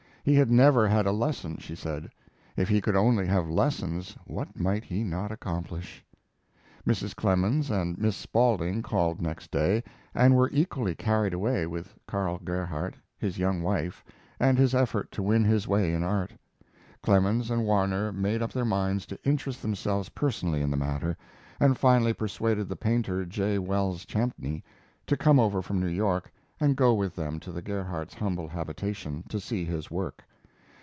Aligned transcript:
He 0.23 0.35
had 0.35 0.51
never 0.51 0.87
had 0.87 1.07
a 1.07 1.11
lesson, 1.11 1.57
she 1.57 1.73
said; 1.75 2.11
if 2.55 2.69
he 2.69 2.79
could 2.79 2.95
only 2.95 3.25
have 3.25 3.49
lessons 3.49 4.15
what 4.25 4.55
might 4.55 4.83
he 4.83 5.03
not 5.03 5.31
accomplish? 5.31 6.05
Mrs. 6.85 7.15
Clemens 7.15 7.71
and 7.71 7.97
Miss 7.97 8.15
Spaulding 8.15 8.83
called 8.83 9.19
next 9.19 9.49
day, 9.49 9.83
and 10.13 10.35
were 10.35 10.51
equally 10.53 10.93
carried 10.93 11.33
away 11.33 11.65
with 11.65 11.95
Karl 12.05 12.37
Gerhardt, 12.37 12.97
his 13.17 13.39
young 13.39 13.63
wife, 13.63 14.03
and 14.39 14.59
his 14.59 14.75
effort 14.75 15.09
to 15.13 15.23
win 15.23 15.43
his 15.43 15.67
way 15.67 15.91
in 15.91 16.03
art. 16.03 16.33
Clemens 17.01 17.49
and 17.49 17.65
Warner 17.65 18.11
made 18.11 18.43
up 18.43 18.53
their 18.53 18.63
minds 18.63 19.07
to 19.07 19.19
interest 19.27 19.63
themselves 19.63 20.09
personally 20.09 20.61
in 20.61 20.69
the 20.69 20.77
matter, 20.77 21.17
and 21.59 21.79
finally 21.79 22.13
persuaded 22.13 22.69
the 22.69 22.75
painter 22.75 23.25
J. 23.25 23.57
Wells 23.57 24.05
Champney 24.05 24.63
to 25.07 25.17
come 25.17 25.39
over 25.39 25.63
from 25.63 25.79
New 25.79 25.87
York 25.87 26.31
and 26.63 26.75
go 26.75 26.93
with 26.93 27.15
them 27.15 27.39
to 27.39 27.51
the 27.51 27.59
Gerhardts' 27.63 28.13
humble 28.13 28.47
habitation, 28.47 29.23
to 29.29 29.39
see 29.39 29.65
his 29.65 29.89
work. 29.89 30.23